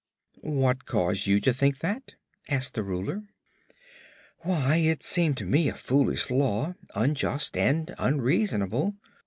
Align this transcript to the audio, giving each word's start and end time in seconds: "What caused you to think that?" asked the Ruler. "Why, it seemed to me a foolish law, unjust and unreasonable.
"What 0.55 0.85
caused 0.85 1.27
you 1.27 1.39
to 1.41 1.53
think 1.53 1.77
that?" 1.77 2.15
asked 2.49 2.73
the 2.73 2.81
Ruler. 2.81 3.21
"Why, 4.39 4.77
it 4.77 5.03
seemed 5.03 5.37
to 5.37 5.45
me 5.45 5.69
a 5.69 5.75
foolish 5.75 6.31
law, 6.31 6.73
unjust 6.95 7.55
and 7.55 7.93
unreasonable. 7.99 8.95